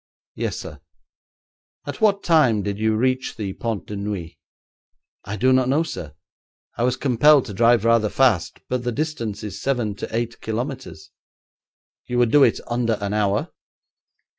[0.33, 0.79] 'Yes, sir.'
[1.85, 4.39] 'At what time did you reach the Pont de Neuilly?'
[5.25, 6.15] 'I do not know, sir;
[6.75, 11.11] I was compelled to drive rather fast, but the distance is seven to eight kilometres.'
[12.07, 13.49] 'You would do it under the hour?'